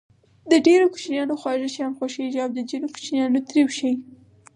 [0.51, 3.91] د ډېرو کوچنيانو خواږه شيان خوښېږي او د ځينو کوچنيانو تريؤ شی.